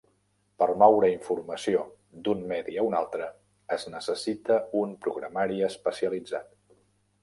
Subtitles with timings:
[0.61, 1.83] Per moure informació
[2.29, 3.29] d'un medi a un altre,
[3.79, 6.55] es necessita un programari especialitzat.